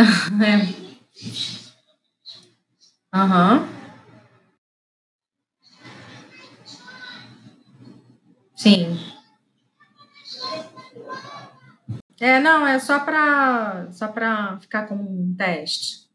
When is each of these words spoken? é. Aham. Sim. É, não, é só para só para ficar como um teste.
é. 0.42 0.80
Aham. 3.12 3.68
Sim. 8.56 8.98
É, 12.20 12.38
não, 12.38 12.66
é 12.66 12.78
só 12.78 13.00
para 13.00 13.90
só 13.92 14.08
para 14.08 14.58
ficar 14.60 14.86
como 14.86 15.02
um 15.02 15.34
teste. 15.34 16.09